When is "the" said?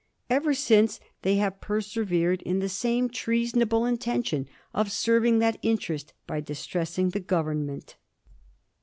2.57-2.67, 7.09-7.19